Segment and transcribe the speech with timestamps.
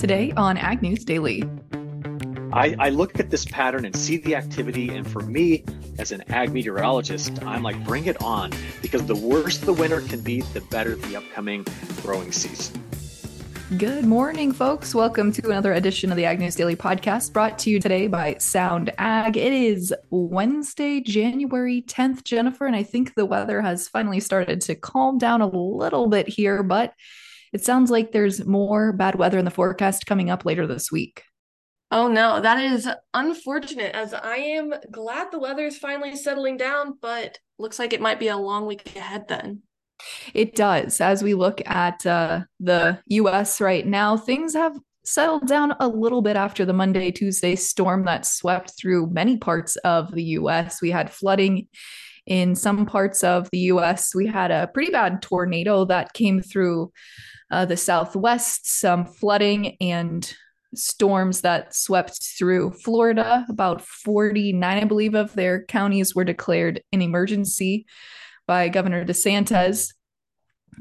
[0.00, 1.44] Today on Ag News Daily.
[2.54, 5.62] I, I, look at this pattern and see the activity, and for me,
[5.98, 8.50] as an ag meteorologist, I'm like, bring it on,
[8.80, 11.66] because the worse the winter can be, the better the upcoming
[12.00, 12.82] growing season.
[13.76, 14.94] Good morning, folks.
[14.94, 18.36] Welcome to another edition of the Ag News Daily podcast brought to you today by
[18.38, 19.36] Sound Ag.
[19.36, 24.74] It is Wednesday, January 10th, Jennifer, and I think the weather has finally started to
[24.76, 26.94] calm down a little bit here, but
[27.52, 31.22] it sounds like there's more bad weather in the forecast coming up later this week.
[31.92, 36.98] Oh no, that is unfortunate as I am glad the weather is finally settling down,
[37.02, 39.62] but looks like it might be a long week ahead then.
[40.32, 41.00] It does.
[41.00, 46.22] As we look at uh, the US right now, things have settled down a little
[46.22, 50.80] bit after the Monday, Tuesday storm that swept through many parts of the US.
[50.80, 51.66] We had flooding
[52.30, 54.14] in some parts of the US.
[54.14, 56.92] We had a pretty bad tornado that came through
[57.50, 60.32] uh, the Southwest, some flooding and
[60.72, 63.44] storms that swept through Florida.
[63.48, 67.84] About 49, I believe, of their counties were declared an emergency
[68.46, 69.92] by Governor DeSantis.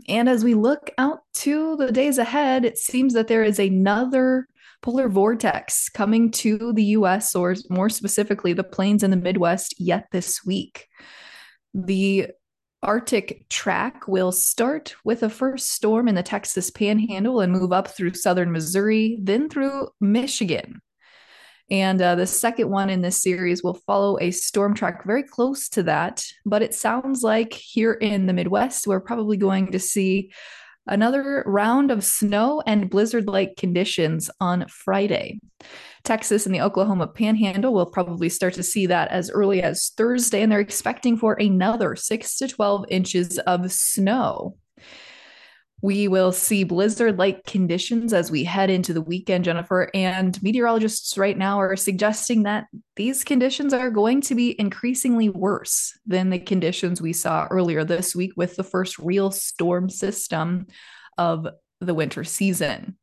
[0.08, 4.48] And as we look out to the days ahead, it seems that there is another
[4.84, 10.06] polar vortex coming to the US, or more specifically, the plains in the Midwest, yet
[10.12, 10.88] this week.
[11.74, 12.28] The
[12.82, 17.90] Arctic track will start with a first storm in the Texas panhandle and move up
[17.90, 20.82] through southern Missouri, then through Michigan.
[21.70, 25.70] And uh, the second one in this series will follow a storm track very close
[25.70, 26.26] to that.
[26.46, 30.32] But it sounds like here in the Midwest, we're probably going to see
[30.90, 35.40] another round of snow and blizzard like conditions on Friday.
[36.04, 40.42] Texas and the Oklahoma panhandle will probably start to see that as early as Thursday,
[40.42, 44.58] and they're expecting for another 6 to 12 inches of snow.
[45.82, 49.90] We will see blizzard like conditions as we head into the weekend, Jennifer.
[49.94, 55.98] And meteorologists right now are suggesting that these conditions are going to be increasingly worse
[56.06, 60.68] than the conditions we saw earlier this week with the first real storm system
[61.18, 61.48] of
[61.80, 62.98] the winter season.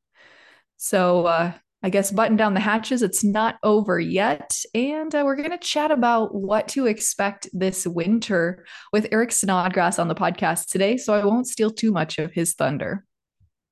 [0.76, 3.02] So, uh, I guess, button down the hatches.
[3.02, 4.56] It's not over yet.
[4.74, 9.98] And uh, we're going to chat about what to expect this winter with Eric Snodgrass
[9.98, 10.96] on the podcast today.
[10.96, 13.04] So I won't steal too much of his thunder.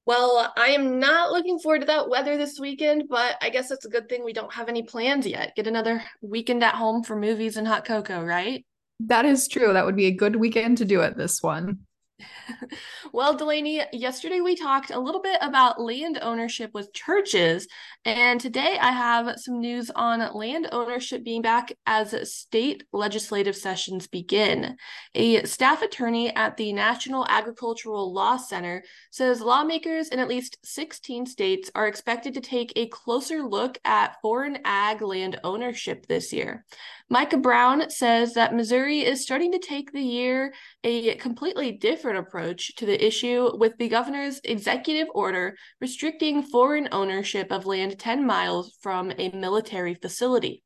[0.06, 3.86] Well, I am not looking forward to that weather this weekend, but I guess it's
[3.86, 5.56] a good thing we don't have any plans yet.
[5.56, 8.66] Get another weekend at home for movies and hot cocoa, right?
[9.00, 9.72] That is true.
[9.72, 11.78] That would be a good weekend to do it this one.
[13.12, 17.66] well, Delaney, yesterday we talked a little bit about land ownership with churches,
[18.04, 24.06] and today I have some news on land ownership being back as state legislative sessions
[24.06, 24.76] begin.
[25.14, 31.26] A staff attorney at the National Agricultural Law Center says lawmakers in at least 16
[31.26, 36.64] states are expected to take a closer look at foreign ag land ownership this year.
[37.10, 42.74] Micah Brown says that Missouri is starting to take the year a completely different approach
[42.76, 48.76] to the issue with the governor's executive order restricting foreign ownership of land 10 miles
[48.80, 50.62] from a military facility.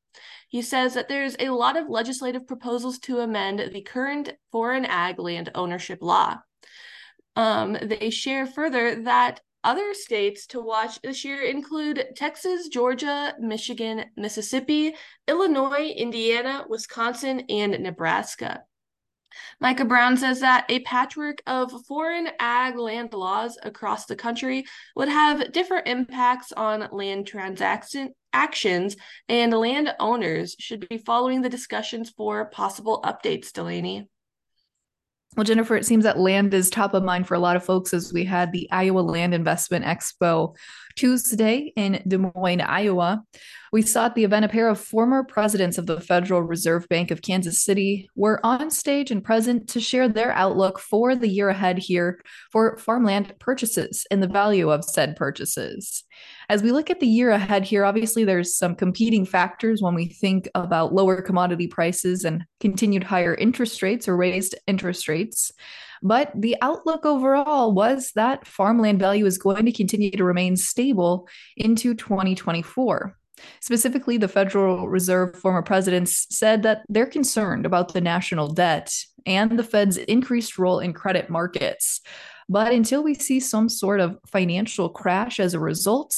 [0.48, 5.18] He says that there's a lot of legislative proposals to amend the current foreign ag
[5.18, 6.38] land ownership law.
[7.36, 14.04] Um, they share further that other states to watch this year include Texas, Georgia, Michigan,
[14.16, 14.94] Mississippi,
[15.26, 18.62] Illinois, Indiana, Wisconsin, and Nebraska.
[19.60, 24.64] Micah Brown says that a patchwork of foreign ag land laws across the country
[24.96, 28.96] would have different impacts on land transaction actions,
[29.28, 34.08] and land owners should be following the discussions for possible updates, Delaney.
[35.38, 37.94] Well, Jennifer, it seems that land is top of mind for a lot of folks
[37.94, 40.56] as we had the Iowa Land Investment Expo
[40.96, 43.22] Tuesday in Des Moines, Iowa.
[43.70, 47.12] We saw at the event a pair of former presidents of the Federal Reserve Bank
[47.12, 51.50] of Kansas City were on stage and present to share their outlook for the year
[51.50, 52.20] ahead here
[52.50, 56.02] for farmland purchases and the value of said purchases.
[56.48, 60.06] As we look at the year ahead here, obviously there's some competing factors when we
[60.06, 65.52] think about lower commodity prices and continued higher interest rates or raised interest rates.
[66.02, 71.28] But the outlook overall was that farmland value is going to continue to remain stable
[71.56, 73.14] into 2024.
[73.60, 78.92] Specifically, the Federal Reserve former presidents said that they're concerned about the national debt
[79.26, 82.00] and the Fed's increased role in credit markets.
[82.48, 86.14] But until we see some sort of financial crash as a result,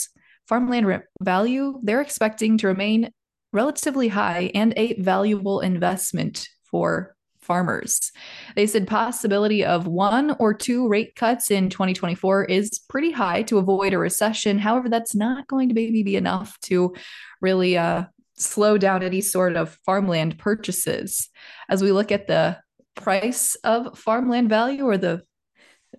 [0.46, 3.10] farmland value they're expecting to remain
[3.52, 8.12] relatively high and a valuable investment for farmers.
[8.54, 13.58] They said possibility of one or two rate cuts in 2024 is pretty high to
[13.58, 14.58] avoid a recession.
[14.58, 16.94] However, that's not going to maybe be enough to
[17.40, 18.04] really uh,
[18.36, 21.28] slow down any sort of farmland purchases.
[21.68, 22.58] As we look at the
[22.94, 25.22] price of farmland value or the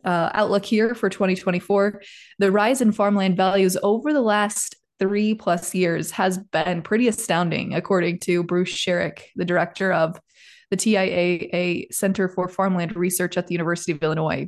[0.03, 2.01] uh, outlook here for 2024,
[2.39, 7.74] the rise in farmland values over the last three plus years has been pretty astounding,
[7.74, 10.19] according to Bruce Sherrick, the director of
[10.69, 14.48] the TIAA Center for Farmland Research at the University of Illinois.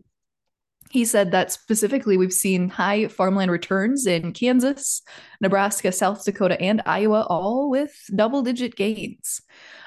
[0.93, 5.01] He said that specifically, we've seen high farmland returns in Kansas,
[5.41, 9.41] Nebraska, South Dakota, and Iowa, all with double digit gains.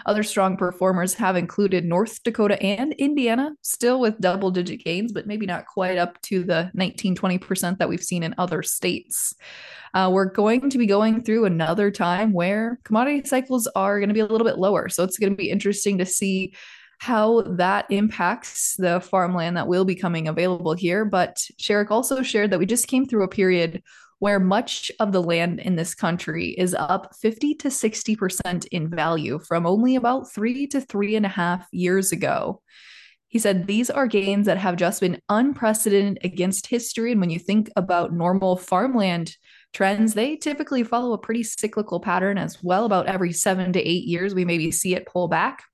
[0.04, 5.28] Other strong performers have included North Dakota and Indiana, still with double digit gains, but
[5.28, 9.32] maybe not quite up to the 19 20% that we've seen in other states.
[9.94, 14.14] Uh, we're going to be going through another time where commodity cycles are going to
[14.14, 14.88] be a little bit lower.
[14.88, 16.52] So it's going to be interesting to see
[16.98, 21.04] how that impacts the farmland that will be coming available here.
[21.04, 23.82] But Sherrick also shared that we just came through a period
[24.18, 29.38] where much of the land in this country is up 50 to 60% in value
[29.38, 32.62] from only about three to three and a half years ago.
[33.28, 37.12] He said these are gains that have just been unprecedented against history.
[37.12, 39.36] And when you think about normal farmland
[39.76, 42.86] trends, they typically follow a pretty cyclical pattern as well.
[42.86, 45.64] About every seven to eight years, we maybe see it pull back.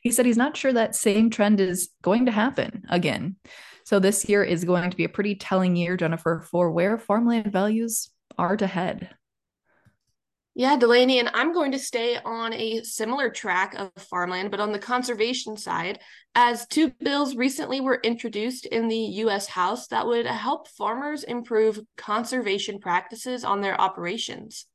[0.00, 3.34] He said he's not sure that same trend is going to happen again.
[3.82, 7.50] So this year is going to be a pretty telling year, Jennifer, for where farmland
[7.50, 9.10] values are to head.
[10.58, 14.72] Yeah, Delaney, and I'm going to stay on a similar track of farmland, but on
[14.72, 16.00] the conservation side,
[16.34, 21.78] as two bills recently were introduced in the US House that would help farmers improve
[21.96, 24.66] conservation practices on their operations.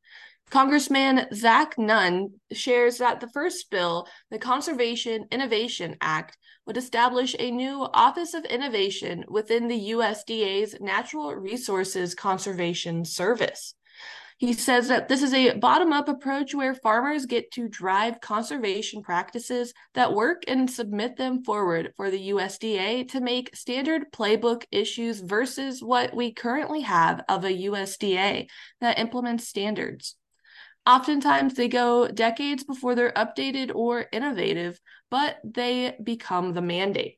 [0.49, 7.51] Congressman Zach Nunn shares that the first bill, the Conservation Innovation Act, would establish a
[7.51, 13.75] new Office of Innovation within the USDA's Natural Resources Conservation Service.
[14.43, 19.01] He says that this is a bottom up approach where farmers get to drive conservation
[19.01, 25.21] practices that work and submit them forward for the USDA to make standard playbook issues
[25.21, 28.47] versus what we currently have of a USDA
[28.81, 30.17] that implements standards.
[30.85, 34.77] Oftentimes, they go decades before they're updated or innovative,
[35.09, 37.17] but they become the mandate.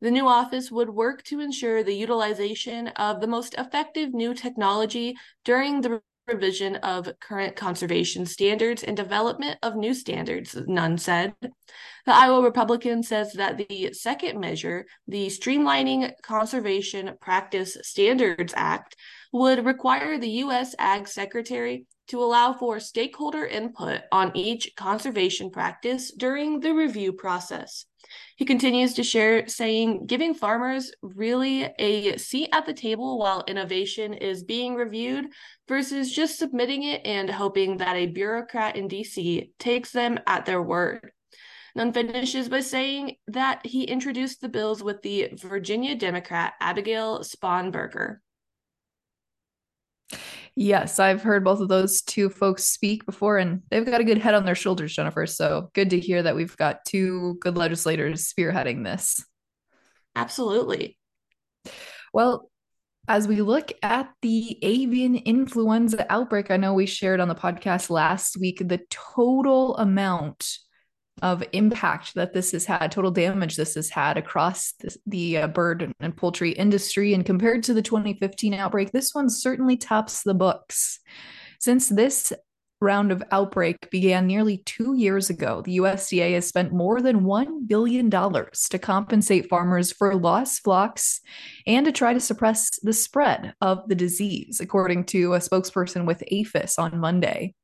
[0.00, 5.16] The new office would work to ensure the utilization of the most effective new technology
[5.44, 6.00] during the
[6.32, 11.34] revision of current conservation standards and development of new standards, Nunn said.
[11.40, 18.96] The Iowa Republican says that the second measure, the Streamlining Conservation Practice Standards Act,
[19.32, 20.74] would require the U.S.
[20.78, 27.86] Ag Secretary to allow for stakeholder input on each conservation practice during the review process.
[28.36, 34.14] He continues to share, saying, giving farmers really a seat at the table while innovation
[34.14, 35.26] is being reviewed
[35.68, 40.62] versus just submitting it and hoping that a bureaucrat in DC takes them at their
[40.62, 41.12] word.
[41.74, 48.18] Nunn finishes by saying that he introduced the bills with the Virginia Democrat Abigail Spanberger.
[50.54, 54.18] Yes, I've heard both of those two folks speak before, and they've got a good
[54.18, 55.26] head on their shoulders, Jennifer.
[55.26, 59.24] So good to hear that we've got two good legislators spearheading this.
[60.14, 60.98] Absolutely.
[62.12, 62.50] Well,
[63.08, 67.90] as we look at the avian influenza outbreak, I know we shared on the podcast
[67.90, 70.58] last week the total amount
[71.22, 75.46] of impact that this has had, total damage this has had across the, the uh,
[75.46, 77.14] bird and poultry industry.
[77.14, 80.98] And compared to the 2015 outbreak, this one certainly tops the books.
[81.60, 82.32] Since this
[82.80, 87.68] round of outbreak began nearly two years ago, the USDA has spent more than $1
[87.68, 91.20] billion to compensate farmers for lost flocks
[91.66, 96.24] and to try to suppress the spread of the disease, according to a spokesperson with
[96.32, 97.54] APHIS on Monday.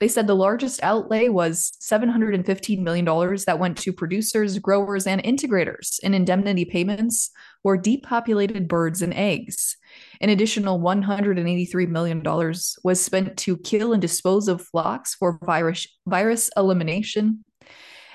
[0.00, 3.04] They said the largest outlay was $715 million
[3.46, 7.30] that went to producers, growers, and integrators in indemnity payments
[7.64, 9.76] for depopulated birds and eggs.
[10.20, 12.22] An additional $183 million
[12.84, 17.44] was spent to kill and dispose of flocks for virus, virus elimination.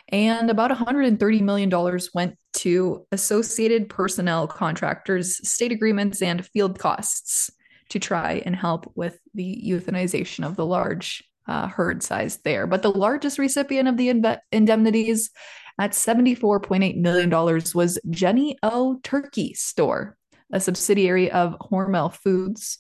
[0.08, 7.50] And about $130 million went to associated personnel contractors, state agreements, and field costs
[7.90, 12.68] to try and help with the euthanization of the large uh, herd size there.
[12.68, 14.10] But the largest recipient of the
[14.52, 15.32] indemnities
[15.80, 17.30] at $74.8 million
[17.74, 20.18] was Jennie-O Turkey Store,
[20.52, 22.78] a subsidiary of Hormel Foods,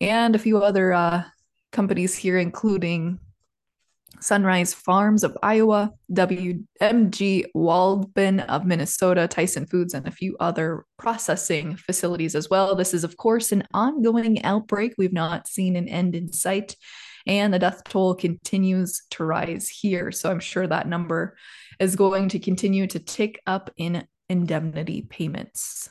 [0.00, 1.24] and a few other uh,
[1.72, 3.20] companies here, including
[4.20, 11.76] Sunrise Farms of Iowa, WMG Waldman of Minnesota, Tyson Foods, and a few other processing
[11.76, 12.74] facilities as well.
[12.74, 14.94] This is, of course, an ongoing outbreak.
[14.96, 16.76] We've not seen an end in sight,
[17.26, 20.12] and the death toll continues to rise here.
[20.12, 21.36] So I'm sure that number
[21.78, 25.90] is going to continue to tick up in indemnity payments.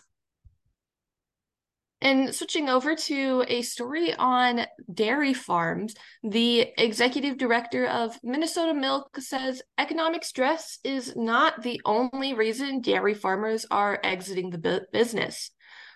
[2.01, 9.17] And switching over to a story on dairy farms, the executive director of Minnesota Milk
[9.19, 15.49] says economic stress is not the only reason dairy farmers are exiting the business.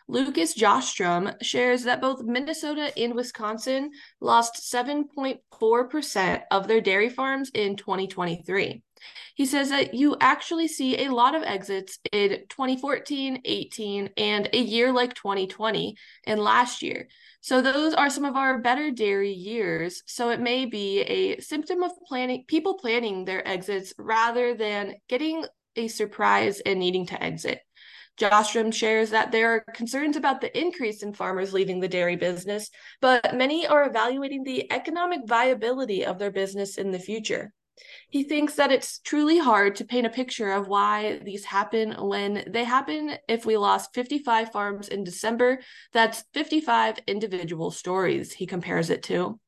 [0.10, 7.76] Lucas Sjostrom shares that both Minnesota and Wisconsin lost 7.4% of their dairy farms in
[7.76, 8.82] 2023.
[9.36, 14.58] He says that you actually see a lot of exits in 2014, 18, and a
[14.58, 17.08] year like 2020 and last year.
[17.42, 20.02] So those are some of our better dairy years.
[20.08, 25.46] So it may be a symptom of planning people planning their exits rather than getting
[25.76, 27.62] a surprise and needing to exit.
[28.20, 32.70] Sjostrom shares that there are concerns about the increase in farmers leaving the dairy business,
[33.02, 37.54] but many are evaluating the economic viability of their business in the future.
[38.10, 42.44] He thinks that it's truly hard to paint a picture of why these happen when
[42.48, 43.16] they happen.
[43.28, 45.60] If we lost 55 farms in December,
[45.94, 49.40] that's 55 individual stories, he compares it to.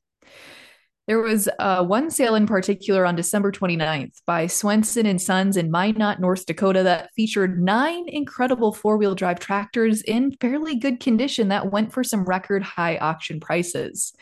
[1.06, 5.70] There was uh, one sale in particular on December 29th by Swenson and Sons in
[5.70, 11.49] Minot, North Dakota, that featured nine incredible four wheel drive tractors in fairly good condition
[11.49, 14.14] that went for some record high auction prices.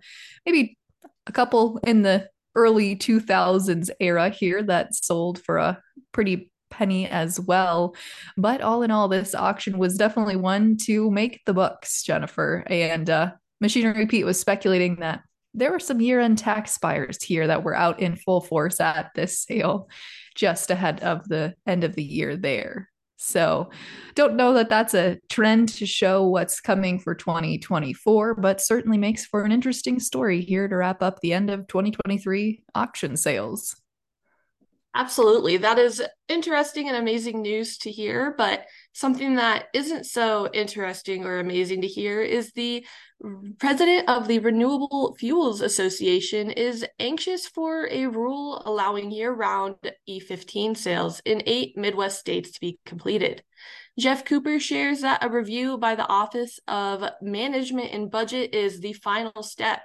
[0.46, 0.78] maybe
[1.26, 5.82] a couple in the early 2000s era here that sold for a
[6.12, 7.94] pretty penny as well.
[8.36, 12.64] But all in all, this auction was definitely one to make the books, Jennifer.
[12.68, 15.22] And uh, Machinery Pete was speculating that
[15.54, 19.10] there were some year end tax buyers here that were out in full force at
[19.14, 19.88] this sale
[20.36, 22.88] just ahead of the end of the year there.
[23.20, 23.70] So,
[24.14, 29.26] don't know that that's a trend to show what's coming for 2024, but certainly makes
[29.26, 33.74] for an interesting story here to wrap up the end of 2023 auction sales.
[34.94, 35.56] Absolutely.
[35.58, 38.34] That is interesting and amazing news to hear.
[38.38, 42.86] But something that isn't so interesting or amazing to hear is the
[43.58, 49.76] president of the Renewable Fuels Association is anxious for a rule allowing year round
[50.08, 53.42] E15 sales in eight Midwest states to be completed.
[53.98, 58.92] Geoff Cooper shares that a review by the Office of Management and Budget is the
[58.92, 59.80] final step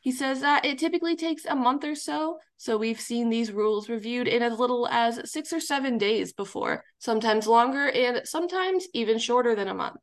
[0.00, 3.88] he says that it typically takes a month or so, so we've seen these rules
[3.88, 9.18] reviewed in as little as six or seven days before, sometimes longer and sometimes even
[9.18, 9.96] shorter than a month.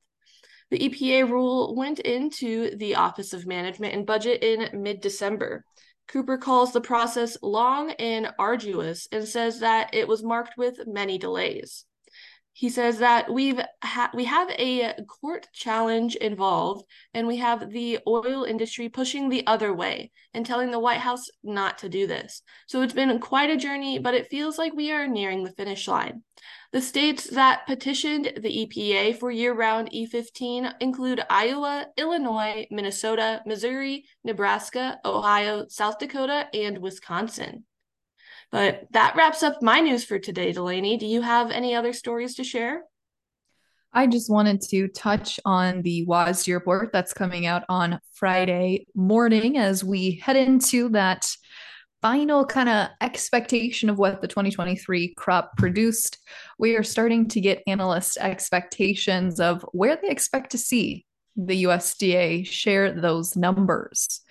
[0.71, 5.63] The EPA rule went into the Office of Management and Budget in mid December.
[6.07, 11.17] Cooper calls the process long and arduous and says that it was marked with many
[11.17, 11.85] delays
[12.57, 17.99] he says that we've ha- we have a court challenge involved and we have the
[18.07, 22.43] oil industry pushing the other way and telling the white house not to do this.
[22.67, 25.85] So it's been quite a journey but it feels like we are nearing the finish
[25.85, 26.23] line.
[26.71, 34.97] The states that petitioned the epa for year-round e15 include iowa illinois minnesota missouri nebraska
[35.03, 37.65] ohio south dakota and wisconsin
[38.51, 40.97] but that wraps up my news for today, Delaney.
[40.97, 42.83] Do you have any other stories to share?
[43.93, 49.57] I just wanted to touch on the WASDE report that's coming out on Friday morning
[49.57, 51.29] as we head into that
[52.01, 56.19] final kind of expectation of what the 2023 crop produced,
[56.59, 62.45] we are starting to get analyst expectations of where they expect to see the USDA
[62.45, 64.21] share those numbers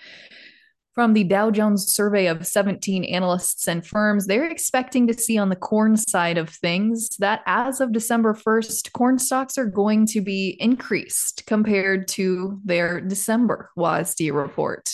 [0.94, 5.48] from the Dow Jones survey of 17 analysts and firms, they're expecting to see on
[5.48, 10.20] the corn side of things that as of December 1st, corn stocks are going to
[10.20, 14.88] be increased compared to their December WASDE report,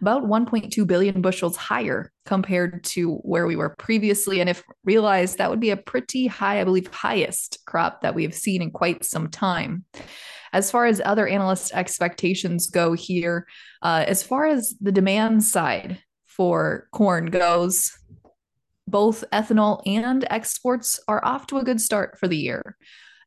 [0.00, 4.40] about 1.2 billion bushels higher compared to where we were previously.
[4.40, 8.24] And if realized, that would be a pretty high, I believe, highest crop that we
[8.24, 9.84] have seen in quite some time.
[10.54, 13.46] As far as other analyst expectations go here,
[13.82, 17.90] uh, as far as the demand side for corn goes,
[18.86, 22.76] both ethanol and exports are off to a good start for the year.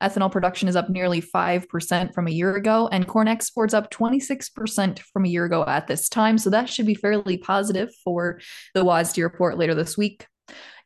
[0.02, 5.00] Ethanol production is up nearly 5% from a year ago, and corn exports up 26%
[5.00, 6.38] from a year ago at this time.
[6.38, 8.40] So that should be fairly positive for
[8.74, 10.28] the WASDE report later this week.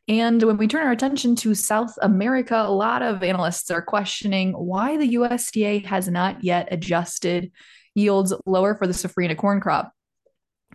[0.08, 4.52] And when we turn our attention to South America, a lot of analysts are questioning
[4.52, 7.52] why the USDA has not yet adjusted
[7.94, 9.92] yields lower for the safrinha corn crop.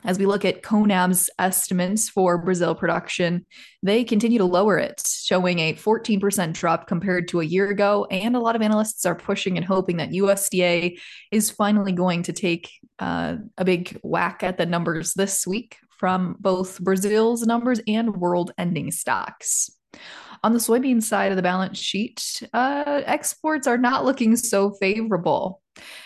[0.06, 3.46] As we look at CONAB's estimates for Brazil production,
[3.82, 8.06] they continue to lower it, showing a 14% drop compared to a year ago.
[8.12, 11.00] And a lot of analysts are pushing and hoping that USDA
[11.32, 12.70] is finally going to take
[13.00, 18.52] uh, a big whack at the numbers this week from both Brazil's numbers and world
[18.58, 19.70] ending stocks.
[20.44, 25.62] On the soybean side of the balance sheet, uh, exports are not looking so favorable.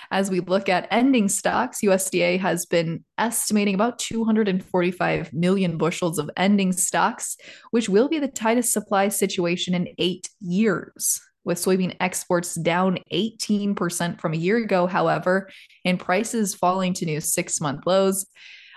[0.10, 6.29] As we look at ending stocks, USDA has been estimating about 245 million bushels of
[6.36, 7.38] ending stocks,
[7.71, 11.21] which will be the tightest supply situation in eight years.
[11.43, 15.50] With soybean exports down 18% from a year ago, however,
[15.86, 18.27] and prices falling to new six month lows,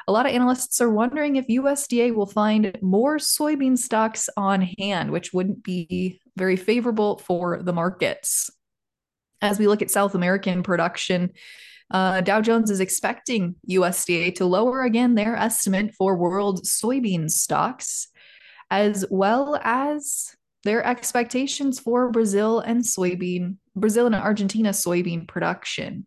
[0.07, 5.11] a lot of analysts are wondering if USDA will find more soybean stocks on hand,
[5.11, 8.51] which wouldn't be very favorable for the markets.
[9.41, 11.31] As we look at South American production,
[11.91, 18.09] uh, Dow Jones is expecting USDA to lower again their estimate for world soybean stocks,
[18.71, 26.07] as well as their expectations for Brazil and soybean, Brazil and Argentina soybean production.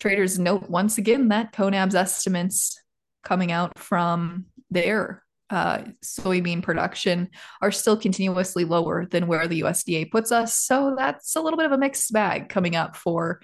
[0.00, 2.80] Traders note once again that CONAB's estimates
[3.24, 10.10] coming out from their uh, soybean production are still continuously lower than where the USDA
[10.10, 10.58] puts us.
[10.58, 13.40] So that's a little bit of a mixed bag coming up for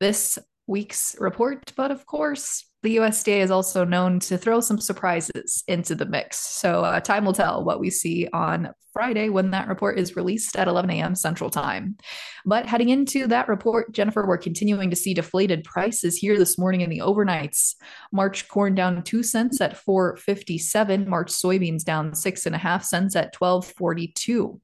[0.00, 1.72] this week's report.
[1.76, 6.38] But of course, the USDA is also known to throw some surprises into the mix.
[6.38, 10.56] So uh, time will tell what we see on Friday when that report is released
[10.56, 11.14] at 11 a.m.
[11.14, 11.96] Central Time.
[12.44, 16.80] But heading into that report, Jennifer, we're continuing to see deflated prices here this morning
[16.80, 17.76] in the overnights.
[18.10, 21.08] March corn down two cents at 457.
[21.08, 24.60] March soybeans down six and a half cents at 1242.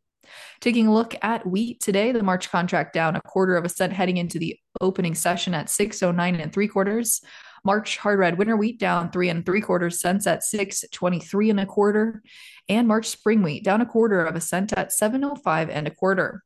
[0.60, 3.92] Taking a look at wheat today, the March contract down a quarter of a cent
[3.92, 7.22] heading into the opening session at 609 and three quarters.
[7.64, 11.66] March hard red winter wheat down three and three quarters cents at 623 and a
[11.66, 12.22] quarter.
[12.68, 16.42] And March spring wheat down a quarter of a cent at 705 and a quarter.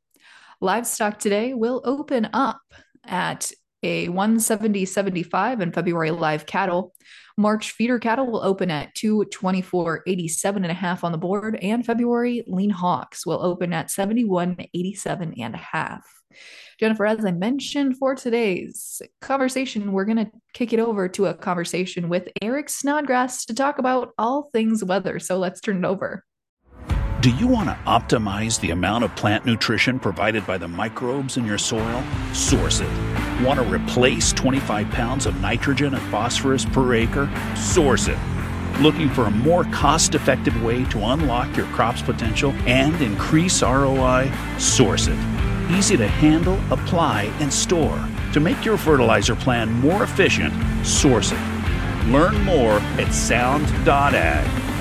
[0.60, 2.60] Livestock today will open up
[3.04, 3.50] at
[3.82, 6.94] a 170.75 in February live cattle.
[7.36, 12.44] March feeder cattle will open at 224.87 and a half on the board, and February
[12.46, 16.04] lean hogs will open at 71.87 and a half.
[16.78, 21.34] Jennifer, as I mentioned for today's conversation, we're going to kick it over to a
[21.34, 25.18] conversation with Eric Snodgrass to talk about all things weather.
[25.18, 26.24] So let's turn it over.
[27.22, 31.46] Do you want to optimize the amount of plant nutrition provided by the microbes in
[31.46, 32.02] your soil?
[32.32, 32.88] Source it.
[33.44, 37.30] Want to replace 25 pounds of nitrogen and phosphorus per acre?
[37.56, 38.18] Source it.
[38.80, 44.32] Looking for a more cost effective way to unlock your crop's potential and increase ROI?
[44.58, 45.18] Source it
[45.70, 48.04] easy to handle, apply, and store.
[48.32, 50.52] To make your fertilizer plan more efficient,
[50.84, 51.38] source it.
[52.08, 54.71] Learn more at sound.ag.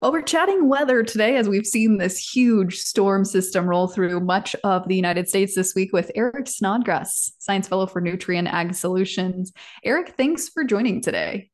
[0.00, 4.56] Well, we're chatting weather today as we've seen this huge storm system roll through much
[4.64, 9.52] of the United States this week with Eric Snodgrass, Science Fellow for Nutrien Ag Solutions.
[9.84, 11.50] Eric, thanks for joining today.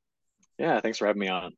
[0.59, 1.55] Yeah, thanks for having me on.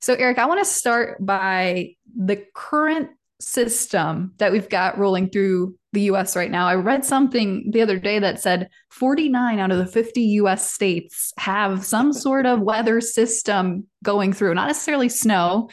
[0.00, 5.78] So, Eric, I want to start by the current system that we've got rolling through
[5.94, 6.66] the US right now.
[6.66, 11.32] I read something the other day that said 49 out of the 50 US states
[11.38, 15.70] have some sort of weather system going through, not necessarily snow,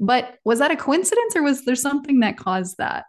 [0.00, 3.04] but was that a coincidence or was there something that caused that?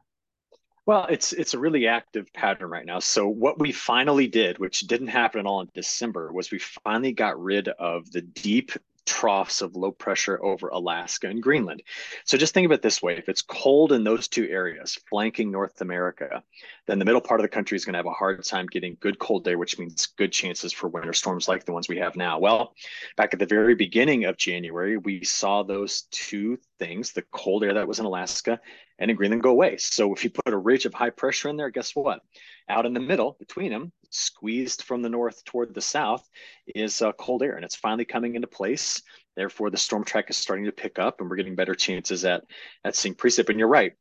[0.85, 2.97] Well, it's it's a really active pattern right now.
[2.97, 7.11] So what we finally did, which didn't happen at all in December, was we finally
[7.11, 8.71] got rid of the deep
[9.09, 11.81] troughs of low pressure over Alaska and Greenland.
[12.25, 15.49] So just think of it this way if it's cold in those two areas, flanking
[15.49, 16.43] North America,
[16.85, 18.97] then the middle part of the country is going to have a hard time getting
[18.99, 22.15] good cold air, which means good chances for winter storms like the ones we have
[22.15, 22.37] now.
[22.37, 22.75] Well,
[23.17, 27.73] back at the very beginning of January, we saw those two things the cold air
[27.73, 28.59] that was in Alaska
[28.99, 29.77] and in Greenland go away.
[29.77, 32.21] So if you put a ridge of high pressure in there, guess what?
[32.67, 36.27] Out in the middle between them, squeezed from the north toward the south,
[36.75, 39.01] is uh, cold air, and it's finally coming into place.
[39.35, 42.43] Therefore, the storm track is starting to pick up, and we're getting better chances at
[42.83, 43.49] at seeing precip.
[43.49, 43.93] And you're right,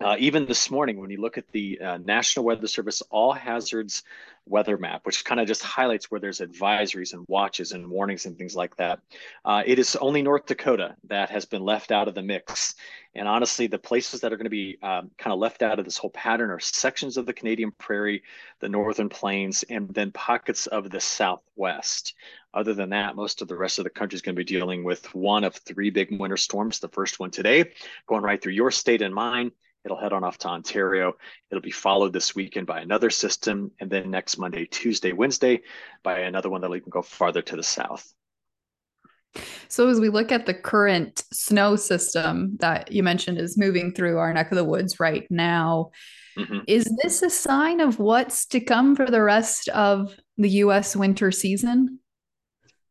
[0.00, 4.02] uh, even this morning, when you look at the uh, National Weather Service all hazards
[4.46, 8.36] weather map, which kind of just highlights where there's advisories and watches and warnings and
[8.36, 9.00] things like that,
[9.44, 12.74] uh, it is only North Dakota that has been left out of the mix.
[13.14, 15.84] And honestly, the places that are going to be um, kind of left out of
[15.84, 18.24] this whole pattern are sections of the Canadian prairie,
[18.60, 22.14] the northern plains, and then pockets of the southwest.
[22.52, 24.82] Other than that, most of the rest of the country is going to be dealing
[24.82, 26.80] with one of three big winter storms.
[26.80, 27.72] The first one today,
[28.06, 29.52] going right through your state and mine
[29.84, 31.14] It'll head on off to Ontario.
[31.50, 35.62] It'll be followed this weekend by another system, and then next Monday, Tuesday, Wednesday
[36.02, 38.12] by another one that'll even go farther to the south.
[39.68, 44.18] So, as we look at the current snow system that you mentioned is moving through
[44.18, 45.90] our neck of the woods right now,
[46.38, 46.60] mm-hmm.
[46.68, 51.32] is this a sign of what's to come for the rest of the US winter
[51.32, 51.98] season?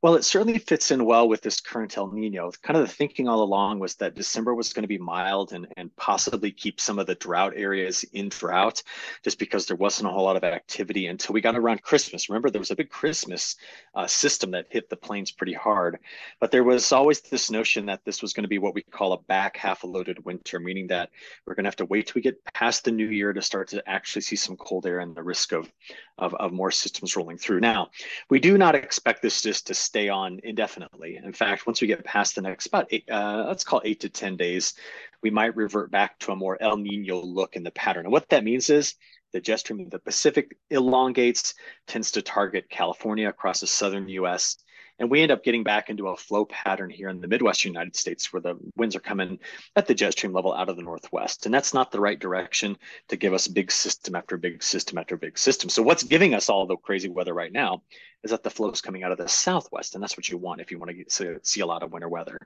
[0.04, 2.52] Well, it certainly fits in well with this current El Nino.
[2.62, 5.66] Kind of the thinking all along was that December was going to be mild and,
[5.78, 8.84] and possibly keep some of the drought areas in drought
[9.24, 12.28] just because there wasn't a whole lot of activity until we got around Christmas.
[12.28, 13.56] Remember, there was a big Christmas
[13.96, 16.00] uh, system that hit the plains pretty hard.
[16.42, 19.14] But there was always this notion that this was going to be what we call
[19.14, 21.12] a back half loaded winter, meaning that
[21.48, 23.70] we're going to have to wait till we get past the new year to start
[23.70, 25.72] to actually see some cold air and the risk of,
[26.18, 27.60] of, of more systems rolling through.
[27.60, 27.90] Now,
[28.30, 31.20] we do not expect this just to stay on indefinitely.
[31.24, 34.10] In fact, once we get past the next about eight, uh, let's call eight to
[34.10, 34.74] 10 days,
[35.22, 38.06] we might revert back to a more El Nino look in the pattern.
[38.06, 38.96] And what that means is
[39.32, 41.56] the jet stream of the Pacific elongates,
[41.88, 44.58] tends to target California across the southern US,
[45.04, 47.94] and we end up getting back into a flow pattern here in the Midwestern United
[47.94, 49.38] States where the winds are coming
[49.76, 51.46] at the jet stream level out of the Northwest.
[51.46, 52.78] And that's not the right direction
[53.10, 55.70] to give us big system after big system after big system.
[55.70, 57.84] So what's giving us all the crazy weather right now
[58.24, 59.94] is that the flow is coming out of the Southwest.
[59.94, 62.38] And that's what you want if you want to see a lot of winter weather.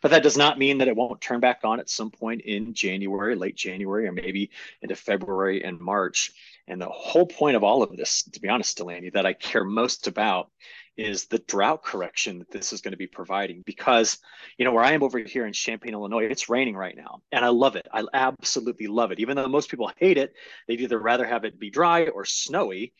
[0.00, 2.74] But that does not mean that it won't turn back on at some point in
[2.74, 6.30] January, late January, or maybe into February and March.
[6.68, 9.64] And the whole point of all of this, to be honest, Delaney, that I care
[9.64, 10.52] most about
[10.96, 14.18] is the drought correction that this is going to be providing because
[14.58, 17.44] you know where i am over here in champaign illinois it's raining right now and
[17.44, 17.86] i love it.
[17.92, 19.20] I absolutely love it.
[19.20, 20.34] Even though most people hate it
[20.68, 22.92] they'd either rather have it be dry or snowy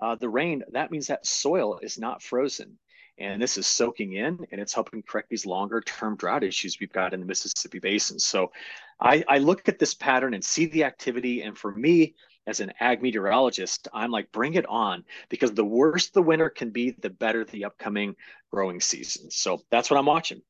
[0.00, 2.78] uh, the rain that means that soil is not frozen
[3.18, 6.92] and this is soaking in and it's helping correct these longer term drought issues we've
[6.92, 8.18] got in the mississippi basin.
[8.18, 8.52] So
[9.00, 12.14] I, I look at this pattern and see the activity and for me
[12.46, 16.70] as an ag meteorologist, I'm like, bring it on because the worse the winter can
[16.70, 18.16] be, the better the upcoming
[18.50, 19.30] growing season.
[19.30, 20.42] So that's what I'm watching.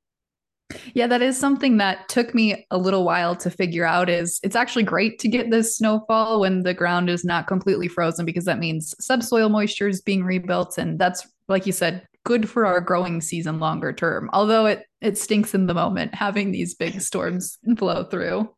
[0.95, 4.57] Yeah, that is something that took me a little while to figure out is it's
[4.57, 8.59] actually great to get this snowfall when the ground is not completely frozen because that
[8.59, 13.21] means subsoil moisture is being rebuilt and that's like you said good for our growing
[13.21, 14.31] season longer term.
[14.33, 18.55] Although it it stinks in the moment having these big storms blow through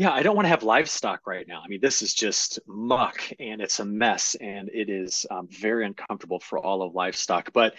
[0.00, 1.60] yeah, I don't want to have livestock right now.
[1.62, 5.84] I mean, this is just muck and it's a mess and it is um, very
[5.84, 7.74] uncomfortable for all of livestock, but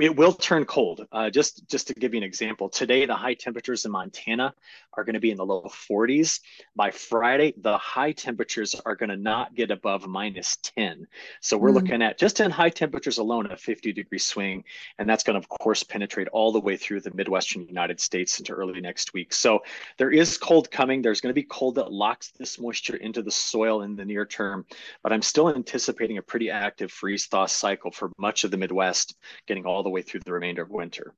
[0.00, 1.04] it will turn cold.
[1.10, 4.54] Uh, just, just to give you an example, today the high temperatures in Montana
[4.96, 6.38] are going to be in the low 40s.
[6.76, 11.08] By Friday, the high temperatures are going to not get above minus 10.
[11.40, 11.74] So we're mm.
[11.74, 14.62] looking at just in high temperatures alone a 50 degree swing.
[15.00, 18.38] And that's going to, of course, penetrate all the way through the Midwestern United States
[18.38, 19.32] into early next week.
[19.32, 19.64] So
[19.98, 21.02] there is cold coming.
[21.02, 24.26] There's going to be cold that locks this moisture into the soil in the near
[24.26, 24.66] term,
[25.02, 29.16] but I'm still anticipating a pretty active freeze thaw cycle for much of the Midwest,
[29.46, 31.14] getting all the way through the remainder of winter.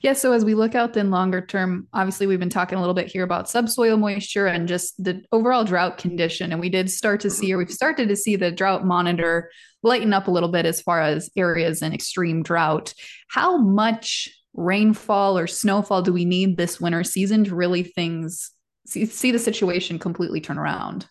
[0.00, 2.94] Yeah, so as we look out then longer term, obviously we've been talking a little
[2.94, 6.50] bit here about subsoil moisture and just the overall drought condition.
[6.50, 9.50] And we did start to see, or we've started to see the drought monitor
[9.82, 12.94] lighten up a little bit as far as areas in extreme drought.
[13.28, 18.52] How much rainfall or snowfall do we need this winter season to really things
[18.90, 21.06] see, see the situation completely turn around?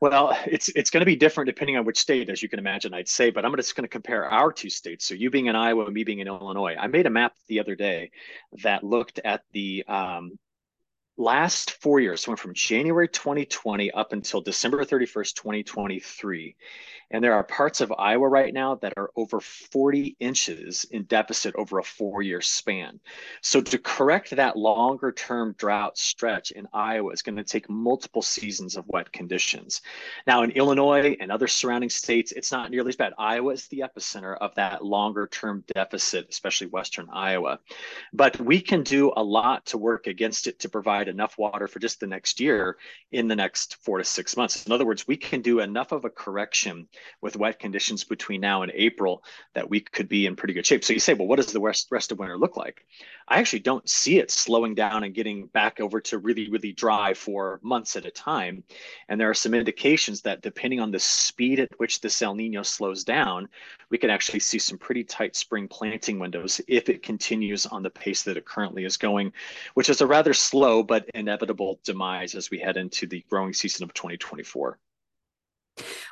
[0.00, 2.94] Well, it's it's going to be different depending on which state, as you can imagine.
[2.94, 5.04] I'd say, but I'm just going to compare our two states.
[5.06, 6.76] So you being in Iowa, me being in Illinois.
[6.78, 8.10] I made a map the other day
[8.62, 10.38] that looked at the um,
[11.16, 16.56] last four years, so from January 2020 up until December 31st, 2023.
[17.10, 21.54] And there are parts of Iowa right now that are over 40 inches in deficit
[21.56, 23.00] over a four year span.
[23.40, 28.20] So, to correct that longer term drought stretch in Iowa is going to take multiple
[28.20, 29.80] seasons of wet conditions.
[30.26, 33.14] Now, in Illinois and other surrounding states, it's not nearly as bad.
[33.18, 37.58] Iowa is the epicenter of that longer term deficit, especially Western Iowa.
[38.12, 41.78] But we can do a lot to work against it to provide enough water for
[41.78, 42.76] just the next year
[43.12, 44.66] in the next four to six months.
[44.66, 46.86] In other words, we can do enough of a correction
[47.20, 49.22] with wet conditions between now and April
[49.54, 50.84] that we could be in pretty good shape.
[50.84, 52.84] So you say, well, what does the rest, rest of winter look like?
[53.26, 57.14] I actually don't see it slowing down and getting back over to really, really dry
[57.14, 58.64] for months at a time.
[59.08, 62.62] And there are some indications that depending on the speed at which this El Nino
[62.62, 63.48] slows down,
[63.90, 67.90] we can actually see some pretty tight spring planting windows if it continues on the
[67.90, 69.32] pace that it currently is going,
[69.74, 73.84] which is a rather slow but inevitable demise as we head into the growing season
[73.84, 74.78] of 2024.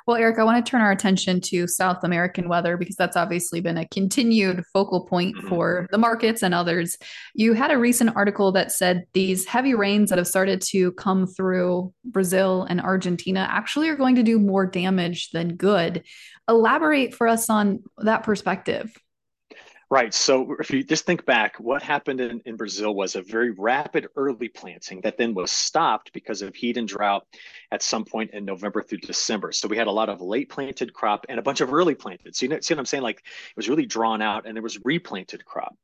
[0.07, 3.61] Well, Eric, I want to turn our attention to South American weather because that's obviously
[3.61, 5.49] been a continued focal point mm-hmm.
[5.49, 6.97] for the markets and others.
[7.35, 11.27] You had a recent article that said these heavy rains that have started to come
[11.27, 16.05] through Brazil and Argentina actually are going to do more damage than good.
[16.49, 18.97] Elaborate for us on that perspective.
[19.89, 20.13] Right.
[20.13, 24.09] So if you just think back, what happened in, in Brazil was a very rapid
[24.17, 27.25] early planting that then was stopped because of heat and drought
[27.71, 29.53] at some point in November through December.
[29.53, 32.35] So we had a lot of late planted crop and a bunch of early planted.
[32.35, 33.05] So you know, see what I'm saying?
[33.05, 35.77] Like it was really drawn out and there was replanted crop.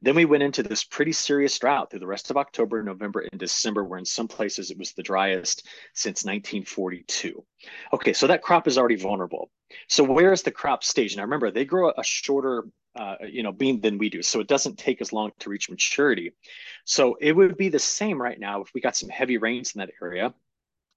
[0.00, 3.38] Then we went into this pretty serious drought through the rest of October, November, and
[3.38, 7.44] December, where in some places it was the driest since 1942.
[7.92, 9.50] Okay, so that crop is already vulnerable.
[9.86, 11.14] So where is the crop stage?
[11.14, 12.64] Now remember, they grow a shorter
[13.00, 15.70] uh, you know bean than we do so it doesn't take as long to reach
[15.70, 16.32] maturity
[16.84, 19.78] so it would be the same right now if we got some heavy rains in
[19.78, 20.34] that area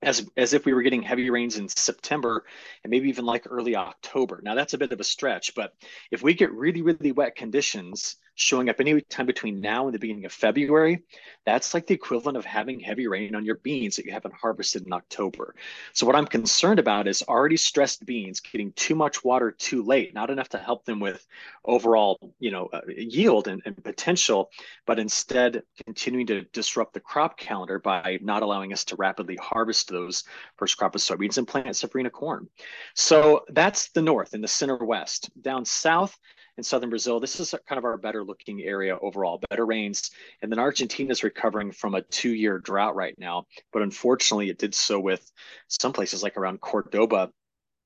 [0.04, 2.46] as as if we were getting heavy rains in September
[2.84, 4.42] and maybe even like early October.
[4.44, 5.74] Now that's a bit of a stretch, but
[6.12, 10.00] if we get really really wet conditions, showing up any time between now and the
[10.00, 11.04] beginning of February,
[11.46, 14.86] that's like the equivalent of having heavy rain on your beans that you haven't harvested
[14.86, 15.56] in October.
[15.94, 20.14] So what I'm concerned about is already stressed beans getting too much water too late,
[20.14, 21.26] not enough to help them with
[21.66, 24.50] overall, you know, uh, yield and, and potential,
[24.86, 29.90] but instead continuing to disrupt the crop calendar by not allowing us to rapidly harvest
[29.90, 30.24] those
[30.58, 32.48] first crop of soybeans and plant safrinha corn.
[32.96, 35.30] So that's the north and the center west.
[35.42, 36.18] Down south,
[36.58, 37.20] in southern Brazil.
[37.20, 40.12] This is kind of our better looking area overall, better rains.
[40.42, 43.46] And then Argentina is recovering from a two year drought right now.
[43.72, 45.32] But unfortunately, it did so with
[45.68, 47.32] some places like around Cordoba.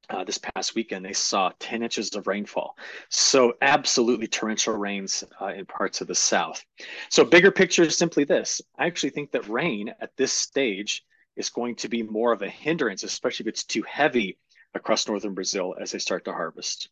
[0.10, 2.78] Uh, this past weekend, they saw 10 inches of rainfall.
[3.10, 6.64] So, absolutely torrential rains uh, in parts of the south.
[7.10, 11.04] So, bigger picture is simply this I actually think that rain at this stage
[11.36, 14.38] is going to be more of a hindrance, especially if it's too heavy
[14.74, 16.90] across northern Brazil as they start to harvest.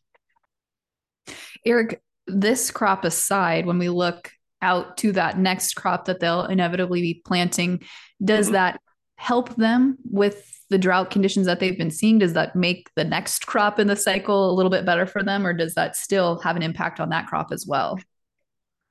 [1.64, 4.30] Eric, this crop aside, when we look
[4.62, 7.82] out to that next crop that they'll inevitably be planting,
[8.24, 8.54] does mm-hmm.
[8.54, 8.80] that
[9.16, 12.18] help them with the drought conditions that they've been seeing?
[12.18, 15.46] Does that make the next crop in the cycle a little bit better for them,
[15.46, 17.98] or does that still have an impact on that crop as well?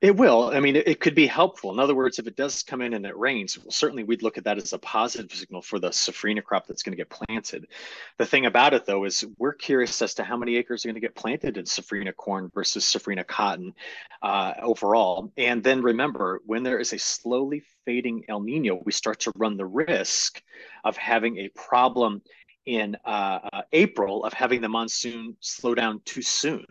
[0.02, 0.50] It will.
[0.52, 1.72] I mean, it, could be helpful.
[1.72, 4.36] In other words, if it does come in and it rains, well, certainly we'd look
[4.36, 7.66] at that as a positive signal for the safrinha crop that's going to get planted.
[8.18, 10.96] The thing about it, though, is we're curious as to how many acres are going
[10.96, 13.72] to get planted in safrinha corn versus safrinha cotton
[14.20, 15.32] uh, overall.
[15.38, 19.56] And then remember, when there is a slowly fading El Nino, we start to run
[19.56, 20.42] the risk
[20.84, 22.20] of having a problem
[22.66, 26.64] in uh, uh, April of having the monsoon slow down too soon.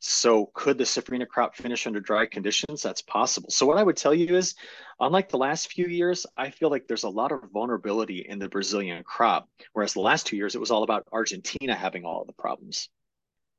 [0.00, 2.82] So, could the safrinha crop finish under dry conditions?
[2.82, 3.50] That's possible.
[3.50, 4.54] So, what I would tell you is,
[4.98, 8.48] unlike the last few years, I feel like there's a lot of vulnerability in the
[8.48, 12.26] Brazilian crop, whereas the last two years it was all about Argentina having all of
[12.26, 12.88] the problems.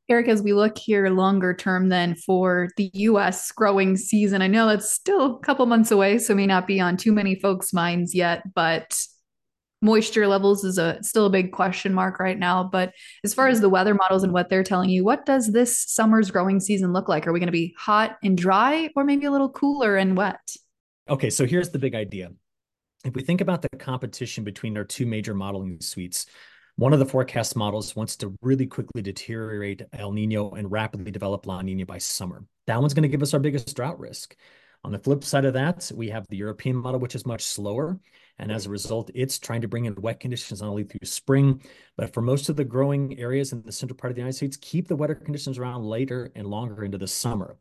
[0.10, 4.68] Eric, as we look here longer term, then for the US growing season, I know
[4.68, 8.14] that's still a couple months away, so may not be on too many folks' minds
[8.14, 8.98] yet, but
[9.84, 12.64] moisture levels is a still a big question mark right now.
[12.64, 12.94] But
[13.24, 13.74] as far as the mm-hmm.
[13.74, 17.28] weather models and what they're telling you, what does this summer's growing season look like?
[17.28, 20.56] Are we going to be hot and dry or maybe a little cooler and wet?
[21.10, 22.32] Okay, so here's the big idea.
[23.04, 26.26] If we think about the competition between our two major modeling suites,
[26.78, 31.46] one of the forecast models wants to really quickly deteriorate El Nino and rapidly develop
[31.46, 32.46] La Nina by summer.
[32.66, 34.36] That one's going to give us our biggest drought risk.
[34.86, 38.00] On the flip side of that, we have the European model, which is much slower.
[38.40, 41.62] And as a result, it's trying to bring in wet conditions not only through spring,
[41.98, 44.58] but for most of the growing areas in the central part of the United States,
[44.58, 47.58] keep the wetter conditions around later and longer into the summer.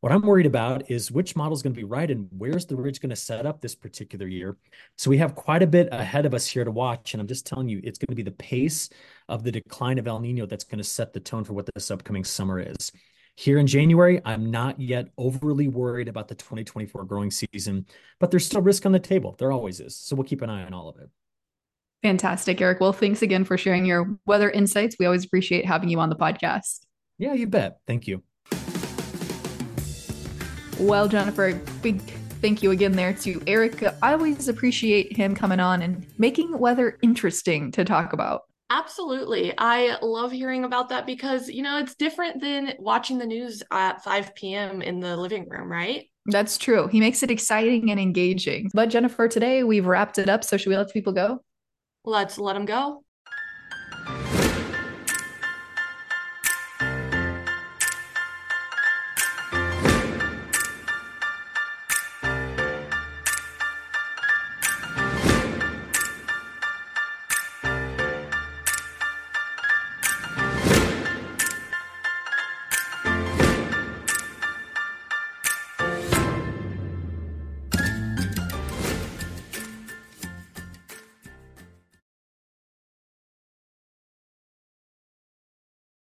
[0.00, 2.76] What I'm worried about is which model is going to be right and where's the
[2.76, 4.56] ridge going to set up this particular year.
[4.96, 7.12] So we have quite a bit ahead of us here to watch.
[7.12, 8.88] And I'm just telling you, it's going to be the pace
[9.28, 11.90] of the decline of El Nino that's going to set the tone for what this
[11.90, 12.92] upcoming summer is.
[13.40, 17.86] Here in January, I'm not yet overly worried about the 2024 growing season,
[18.18, 19.34] but there's still risk on the table.
[19.38, 19.96] There always is.
[19.96, 21.08] So we'll keep an eye on all of it.
[22.02, 22.80] Fantastic, Eric.
[22.80, 24.96] Well, thanks again for sharing your weather insights.
[25.00, 26.80] We always appreciate having you on the podcast.
[27.16, 27.78] Yeah, you bet.
[27.86, 28.22] Thank you.
[30.78, 32.02] Well, Jennifer, big
[32.42, 33.82] thank you again there to Eric.
[34.02, 38.42] I always appreciate him coming on and making weather interesting to talk about.
[38.70, 39.52] Absolutely.
[39.58, 44.04] I love hearing about that because, you know, it's different than watching the news at
[44.04, 44.80] 5 p.m.
[44.80, 46.08] in the living room, right?
[46.26, 46.86] That's true.
[46.86, 48.70] He makes it exciting and engaging.
[48.72, 50.44] But Jennifer, today we've wrapped it up.
[50.44, 51.42] So should we let people go?
[52.04, 53.02] Let's let them go.